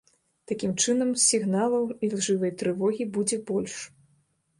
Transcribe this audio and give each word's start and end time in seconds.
Такім 0.51 0.71
чынам, 0.85 1.09
сігналаў 1.23 1.83
ілжывай 2.07 2.51
трывогі 2.61 3.07
будзе 3.19 3.37
больш. 3.51 3.75